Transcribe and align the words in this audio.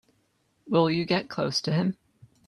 Will 0.67 0.89
you 0.89 1.05
get 1.05 1.29
close 1.29 1.61
to 1.61 1.71
him? 1.71 1.95